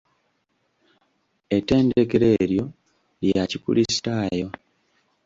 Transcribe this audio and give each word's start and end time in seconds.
Ettendekero 1.57 2.27
eryo 2.41 2.65
lya 3.27 3.43
kikulisitaayo? 3.51 4.47